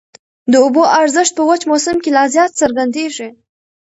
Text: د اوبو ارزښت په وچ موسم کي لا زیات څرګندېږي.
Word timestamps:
د 0.51 0.53
اوبو 0.63 0.83
ارزښت 1.01 1.33
په 1.37 1.43
وچ 1.49 1.61
موسم 1.71 1.97
کي 2.03 2.09
لا 2.17 2.23
زیات 2.33 2.51
څرګندېږي. 2.61 3.29